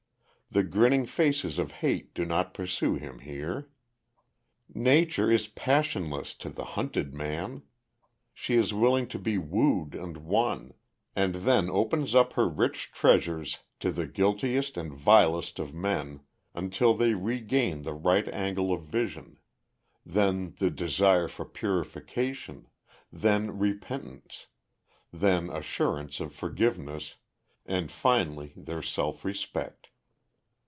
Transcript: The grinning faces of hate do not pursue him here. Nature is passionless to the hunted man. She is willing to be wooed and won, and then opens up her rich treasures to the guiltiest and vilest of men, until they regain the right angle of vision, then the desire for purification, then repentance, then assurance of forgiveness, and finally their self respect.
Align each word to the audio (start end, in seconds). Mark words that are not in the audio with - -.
The 0.53 0.63
grinning 0.63 1.05
faces 1.05 1.57
of 1.59 1.71
hate 1.79 2.13
do 2.13 2.25
not 2.25 2.53
pursue 2.53 2.95
him 2.95 3.19
here. 3.19 3.69
Nature 4.73 5.31
is 5.31 5.47
passionless 5.47 6.35
to 6.39 6.49
the 6.49 6.65
hunted 6.75 7.13
man. 7.13 7.63
She 8.33 8.55
is 8.55 8.73
willing 8.73 9.07
to 9.15 9.17
be 9.17 9.37
wooed 9.37 9.95
and 9.95 10.17
won, 10.17 10.73
and 11.15 11.33
then 11.35 11.69
opens 11.69 12.13
up 12.13 12.33
her 12.33 12.49
rich 12.49 12.91
treasures 12.91 13.59
to 13.79 13.93
the 13.93 14.05
guiltiest 14.05 14.75
and 14.75 14.91
vilest 14.93 15.57
of 15.57 15.73
men, 15.73 16.19
until 16.53 16.93
they 16.95 17.13
regain 17.13 17.83
the 17.83 17.93
right 17.93 18.27
angle 18.27 18.73
of 18.73 18.83
vision, 18.83 19.39
then 20.05 20.55
the 20.59 20.69
desire 20.69 21.29
for 21.29 21.45
purification, 21.45 22.67
then 23.09 23.57
repentance, 23.57 24.47
then 25.13 25.49
assurance 25.49 26.19
of 26.19 26.35
forgiveness, 26.35 27.15
and 27.65 27.89
finally 27.89 28.51
their 28.57 28.81
self 28.81 29.23
respect. 29.23 29.87